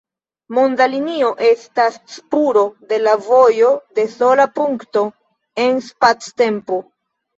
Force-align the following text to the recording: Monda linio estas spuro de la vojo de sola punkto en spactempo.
Monda 0.57 0.85
linio 0.93 1.27
estas 1.49 1.99
spuro 2.15 2.63
de 2.93 2.99
la 3.03 3.13
vojo 3.27 3.69
de 3.99 4.07
sola 4.15 4.49
punkto 4.59 5.05
en 5.67 5.79
spactempo. 5.93 6.85